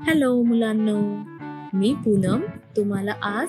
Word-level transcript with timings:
Hello 0.00 0.42
मुलांनो 0.42 0.98
मी 1.76 1.94
पूनम 1.94 2.40
तुम्हाला 2.76 3.12
आज 3.22 3.48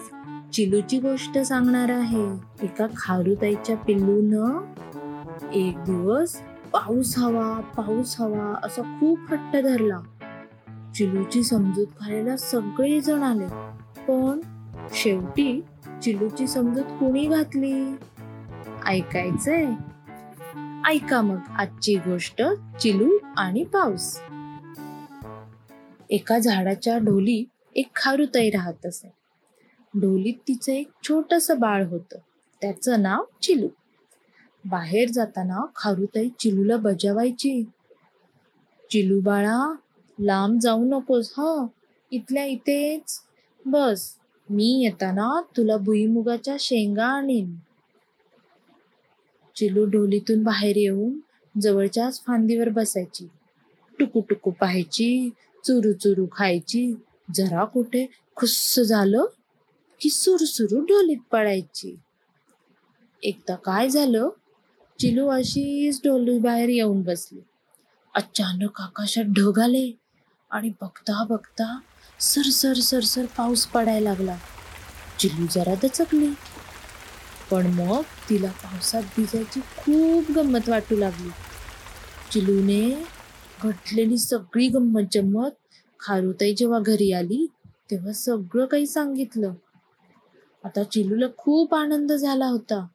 चिलूची 0.53 0.99
गोष्ट 0.99 1.37
सांगणार 1.37 1.89
आहे. 1.89 2.25
एका 2.63 2.87
खारुताईच्या 2.97 3.77
पिल्लूनं 3.77 4.59
एक 5.53 5.77
दिवस 5.77 6.35
पाऊस 6.73 7.17
हवा 7.17 7.59
पाऊस 7.77 8.21
हवा 8.21 8.59
असा 8.63 8.81
खूप 8.81 9.19
हट्ट 9.29 9.57
धरला. 9.57 9.99
चिलूची 10.95 11.43
समजूत 11.43 11.87
घालायला 12.01 12.37
सगळे 12.37 13.01
जण 13.01 13.23
आले 13.23 13.47
पण 14.07 14.39
शेवटी 14.93 15.61
चिलूची 16.03 16.47
समजूत 16.47 16.83
कुणी 16.83 17.25
घातली? 17.25 17.95
ऐकायचंय? 18.87 19.65
ऐका 20.89 21.21
मग 21.21 21.39
आजची 21.57 21.95
गोष्ट 21.95 22.41
चिलू 22.81 23.17
आणि 23.37 23.63
पाऊस. 23.63 24.19
एका 26.11 26.39
झाडाच्या 26.39 26.97
ढोलीत 26.97 27.45
एक 27.75 27.87
खारुताई 27.95 28.49
राहत 28.49 28.85
असे. 28.85 29.07
ढोलीत 29.97 30.33
तिचं 30.47 30.71
एक 30.71 30.87
छोटस 31.03 31.51
बाळ 31.51 31.85
होतं. 31.85 32.17
त्याचं 32.61 33.01
नाव 33.01 33.23
चिलू. 33.41 33.67
बाहेर 34.65 35.09
जाताना 35.09 35.65
खारुताई 35.75 36.29
चिलूला 36.39 36.77
बजावायची. 36.77 37.63
चिलू 38.89 39.21
बाळा 39.21 39.75
लांब 40.19 40.59
जाऊ 40.59 40.83
नकोस 40.85 41.33
ह. 41.39 41.65
इथल्या 42.11 42.45
इथेच. 42.45 43.19
बस. 43.65 44.15
मी 44.49 44.83
येताना 44.83 45.41
तुला 45.57 45.77
भुईमुगाच्या 45.77 46.55
शेंगा 46.59 47.05
आणीन. 47.05 47.55
चिलू 49.55 49.85
ढोलीतून 49.85 50.43
बाहेर 50.43 50.77
येऊन 50.77 51.19
जवळच्याच 51.61 52.23
फांदीवर 52.23 52.69
बसायची. 52.69 53.27
टुकू 53.99 54.21
टुकू 54.21 54.51
पाहायची. 54.51 55.29
चुरू 55.63 55.93
चुरू 55.93 56.27
खायची. 56.31 56.95
जरा 57.35 57.65
कुठे 57.65 58.09
खुस्स 58.35 58.79
झालं 58.79 59.25
की 60.01 60.09
सुरसुरू 60.09 60.79
ढोलीत 60.79 61.17
पडायची. 61.31 61.99
एकदा 63.23 63.55
काय 63.55 63.89
झालं? 63.89 64.29
चिलू 64.99 65.27
अशीच 65.27 66.01
डोली 66.03 66.39
बाहेर 66.39 66.69
येऊन 66.69 67.01
बसली. 67.01 67.39
अचानक 68.15 68.81
आकाशात 68.81 69.23
ढग 69.23 69.59
आले 69.59 69.91
आणि 70.49 70.69
बघता 70.69 71.23
बघता 71.23 71.79
सरसर 72.19 72.73
सरसर 72.73 73.25
पाऊस 73.25 73.65
पडायला 73.65 74.09
लागला. 74.09 74.37
चिलू 75.19 75.45
जरा 75.51 75.75
दचकली. 75.75 76.29
पण 77.51 77.67
मग 77.67 78.01
तिला 78.29 78.51
पावसात 78.51 79.03
भिजायची 79.03 79.59
खूप 79.59 80.31
गंमत 80.31 80.69
वाटू 80.69 80.95
लागली. 80.95 81.29
चिलूने 82.31 83.03
घटलेली 83.63 84.17
सगळी 84.17 84.67
गंमत 84.67 85.01
जम्मत 85.11 85.51
खारुताई 86.01 86.53
जेव्हा 86.53 86.79
घरी 86.79 87.11
आली 87.11 87.47
तेव्हा 87.91 88.11
सगळं 88.11 88.65
काही 88.65 88.87
सांगितलं. 88.87 89.53
आता 90.63 90.83
चिलूला 90.83 91.25
खूप 91.37 91.75
आनंद 91.75 92.11
झाला 92.11 92.45
होता. 92.45 92.87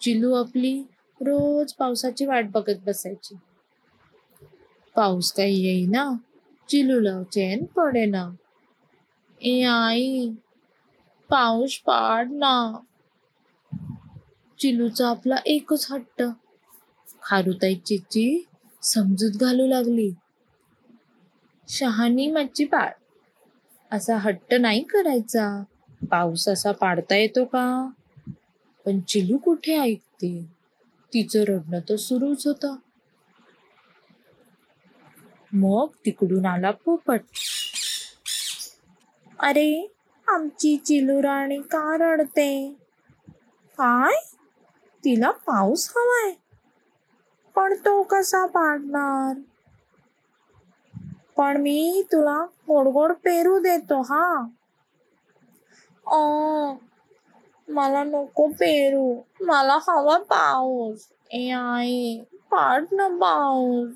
चिलू 0.00 0.34
आपली 0.34 0.82
रोज 1.20 1.72
पावसाची 1.72 2.26
वाट 2.26 2.50
बघत 2.50 2.76
बसायची. 2.86 3.34
पाऊस 4.96 5.32
काही 5.32 5.60
येईना 5.64 6.12
चिलूला 6.68 7.22
चैन 7.22 7.64
पडेना. 7.64 8.30
ए 9.42 9.62
आई 9.62 10.30
पाऊस 11.30 11.78
पाड 11.78 12.32
ना. 12.32 12.80
चिलूचा 14.58 15.08
आपला 15.08 15.36
एकच 15.46 15.86
हट्ट. 15.90 16.22
खारुताई 17.22 17.74
चिची 17.74 18.44
समजूत 18.82 19.32
घालू 19.40 19.66
लागली. 19.66 20.10
शहाणी 21.68 22.30
मच्छी 22.30 22.64
पाड 22.64 22.92
असा 23.92 24.16
हट्ट 24.16 24.54
नाही 24.54 24.82
करायचा. 24.82 25.62
पाऊस 26.10 26.48
असा 26.48 26.72
पाडता 26.72 27.16
येतो 27.16 27.44
का? 27.44 27.90
पण 28.86 29.00
चिलू 29.00 29.38
कुठे 29.38 29.78
ऐकते? 29.78 30.46
तिचं 31.14 31.42
रडणं 31.42 31.80
तर 31.80 31.96
सुरूच 31.96 32.46
होत. 32.46 32.66
मग 35.52 35.86
तिकडून 36.06 36.46
आला 36.46 36.70
पोपट. 36.70 37.20
अरे 39.38 39.96
आमची 40.28 40.76
चिलू 40.76 41.22
राणी 41.22 41.58
का 41.58 41.96
रडते? 41.96 42.76
काय? 43.78 44.14
तिला 45.04 45.30
पाऊस 45.30 45.92
हवाय. 45.96 46.32
पण 47.56 47.74
तो 47.74 48.02
कसा 48.02 48.46
पाडणार? 48.46 49.40
पण 51.36 51.56
मी 51.62 52.02
तुला 52.12 52.36
गोड 52.68 52.88
गोड 52.88 53.12
पेरू 53.24 53.58
देतो 53.60 54.00
हा. 54.02 54.24
ओ 56.06 56.20
मला 57.68 58.02
नको 58.04 58.46
पेरू. 58.58 59.04
मला 59.42 59.78
हवा 59.88 60.18
पाऊस. 60.30 61.08
ए 61.30 61.42
आई 61.56 61.98
पाड 62.50 62.86
ना 62.92 63.08
पाऊस. 63.20 63.94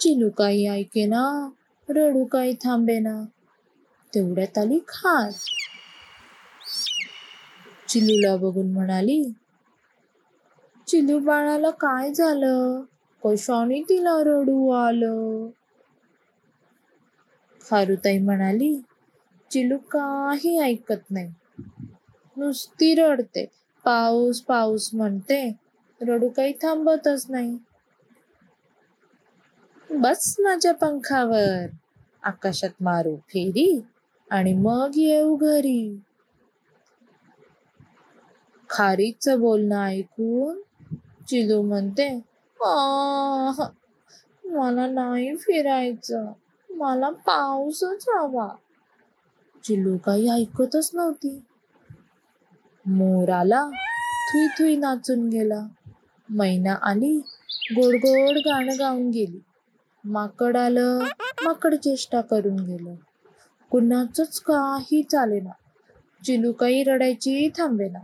चिलू 0.00 0.28
काही 0.30 0.66
ऐके 0.68 1.06
ना 1.06 1.22
रडू 1.88 2.24
काही 2.32 2.54
थांबे 2.64 2.98
ना. 3.00 3.14
तेवढ्यात 4.12 4.58
आली 4.58 4.78
खास. 4.88 5.44
चिलूला 7.88 8.34
बघून 8.36 8.72
म्हणाली 8.72 9.22
चिलू 10.88 11.18
बाळाला 11.18 11.70
काय 11.80 12.12
झालं? 12.12 12.82
कशाने 13.24 13.80
तिला 13.82 14.16
रडू 14.22 14.70
आलं. 14.70 15.50
खारुताई 17.60 18.18
म्हणाली 18.18 18.80
चिलू 19.50 19.76
काही 19.90 20.58
ऐकत 20.58 21.10
नाही. 21.10 21.32
नुसती 22.36 22.94
रडते. 22.94 23.44
पाऊस 23.84 24.40
पाऊस 24.40 24.90
म्हणते. 24.94 25.52
रडू 26.00 26.28
काही 26.28 26.52
थांबतच 26.52 27.26
नाही. 27.30 27.56
बस 29.90 30.36
माझ्या 30.40 30.72
पंखावर. 30.74 31.66
आकाशात 32.22 32.82
मारू 32.82 33.16
फेरी 33.16 33.80
आणि 34.30 34.52
मग 34.54 34.90
येऊ 34.96 35.36
घरी. 35.36 35.98
खारीच 38.70 39.28
बोलणं 39.28 39.82
ऐकून 39.84 40.60
चिलू 41.28 41.62
म्हणते 41.62 42.08
आह, 42.64 43.62
मला 44.44 44.86
नाही 44.86 45.36
फिरायचं. 45.36 46.32
मला 46.70 47.10
पाऊसच 47.10 48.08
हवा. 48.08 48.48
चिल्लू 49.64 49.96
काही 49.96 50.28
ऐकतच 50.30 50.90
नव्हती. 50.94 51.42
मोर 52.86 53.28
आला 53.28 53.70
थुई 54.30 54.46
थुई 54.46 54.76
नाचून 54.76 55.28
गेला. 55.28 55.66
मैना 56.28 56.74
आली 56.82 57.16
गोड 57.72 57.94
गोड 57.94 58.38
गाणं 58.38 58.78
गाऊन 58.78 59.10
गेली. 59.10 59.40
माकड 60.04 60.56
आलं 60.56 60.98
माकड 61.44 61.74
चेष्टा 61.74 62.20
करून 62.20 62.56
गेलं. 62.56 62.94
कुणाचंच 63.70 64.40
काही 64.40 65.02
चालेना. 65.02 65.50
चिलू 66.24 66.52
काही 66.52 66.84
रडायची 66.84 67.48
थांबेना. 67.48 67.98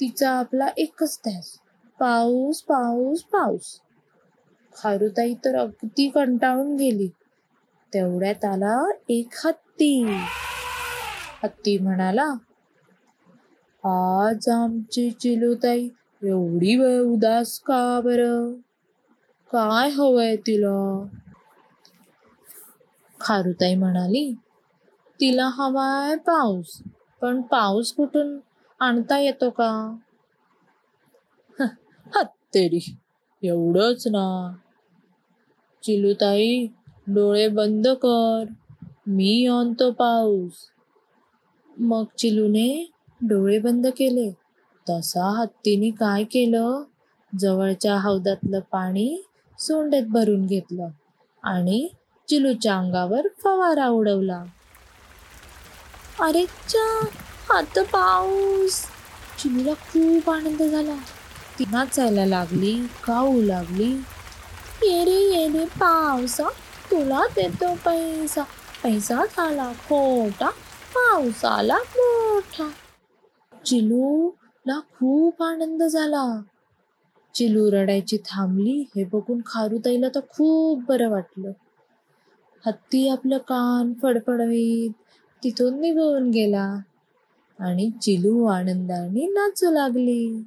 तिचा 0.00 0.30
आपला 0.30 0.68
एकच 0.76 1.20
ध्यास. 1.28 1.58
पाऊस 2.00 2.62
पाऊस 2.62 3.22
पाऊस. 3.22 3.80
खारुताई 4.76 5.34
तर 5.34 5.56
अगदी 5.56 6.08
कंटाळून 6.08 6.76
गेली. 6.76 7.08
तेवढ्यात 7.92 8.44
आला 8.44 8.84
एक 9.08 9.28
हत्ती. 9.44 10.04
हत्ती 11.42 11.78
म्हणाला 11.78 12.32
आज 13.84 14.48
आमची 14.48 15.10
चिलूताई 15.10 15.88
एवढी 16.22 16.76
वेळ 16.76 17.00
उदास 17.00 17.58
का 17.60 18.00
बर? 18.00 18.20
काय 19.50 19.90
हवंय 19.90 20.36
तिला? 20.36 21.06
खारुताई 23.20 23.74
म्हणाली 23.74 24.34
तिला 25.20 25.48
हवाय 25.52 26.16
पाऊस 26.16 26.82
पण 27.22 27.40
पाऊस 27.42 27.92
कुठून 27.92 28.38
आणता 28.80 29.18
येतो 29.18 29.50
का? 29.50 29.96
हत्तेरी 32.16 32.80
एवढंच 33.42 34.06
ना. 34.08 34.26
चिलूताई 35.82 36.66
डोळे 37.08 37.48
बंद 37.48 37.88
कर. 37.88 38.44
मी 39.06 39.46
आणतो 39.46 39.90
पाऊस 39.90 40.52
मग 41.78 42.04
चिलूने 42.18 42.90
डोळे 43.22 43.58
बंद 43.58 43.86
केले. 43.86 44.30
तसा 44.90 45.40
हत्तीने 45.40 45.90
काय 45.90 46.24
केलं? 46.24 46.82
जवळच्या 47.38 47.98
हौदातलं 47.98 48.60
पाणी 48.60 49.22
सोंडेत 49.58 50.02
भरून 50.02 50.46
घेतलं 50.46 50.88
आणि 51.44 51.88
चिलूच्या 52.28 52.76
अंगावर 52.76 53.28
फवारा 53.44 53.88
उडवला. 53.88 54.44
अरे 56.20 56.44
चा 56.46 57.04
हात 57.48 57.78
पाऊस. 57.78 58.84
चिलूला 59.38 59.74
खूप 59.74 60.30
आनंद 60.30 60.62
झाला. 60.62 60.96
नाचायला 61.70 62.26
लागली 62.26 62.72
गाऊ 63.08 63.42
लागली. 63.42 63.92
येरे 64.82 65.48
रे 65.48 65.64
पावसा 65.64 66.48
तुला 66.90 67.26
देतो 67.36 67.74
पैसा. 67.74 68.42
पैसा 68.84 69.24
झाला 69.24 69.72
खोटा 69.72 70.48
पाऊस 70.94 71.44
आला 71.44 71.76
मोठा. 71.76 72.70
चिलूला 73.66 74.80
खूप 74.80 75.42
आनंद 75.42 75.82
झाला. 75.82 76.42
चिलू 77.34 77.70
रडायची 77.70 78.16
थांबली 78.16 78.84
हे 78.96 79.04
बघून 79.04 79.40
खारुताईला 79.46 80.08
तर 80.14 80.20
खूप 80.20 80.82
बरं 80.88 81.10
वाटलं. 81.10 81.52
हत्ती 82.66 83.08
आपलं 83.08 83.38
कान 83.38 83.92
फडफडवीत 84.02 84.90
तिथून 85.44 85.80
निघून 85.80 86.30
गेला 86.30 86.76
आणि 87.58 87.90
चिलू 88.02 88.44
आनंदाने 88.44 89.26
नाचू 89.26 89.70
लागली. 89.70 90.42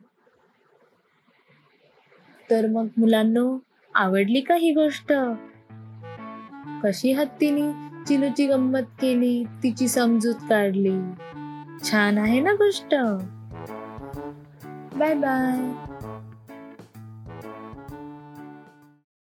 तर 2.50 2.68
मग 2.68 2.88
मुलांनो 2.98 3.58
आवडली 3.96 4.42
का 4.42 4.56
ही 4.56 4.72
गोष्ट? 4.72 5.14
कशी 6.84 7.12
हत्तीने 7.12 7.72
चिलूची 8.08 8.48
गंमत 8.48 8.84
केली 9.02 9.44
तिची 9.64 9.88
समजूत 9.88 10.36
काढली? 10.50 11.00
छान 11.84 12.18
आहे 12.18 12.40
ना 12.40 12.54
गोष्ट. 12.54 12.96
Bye 14.98 15.14
bye. 15.14 15.93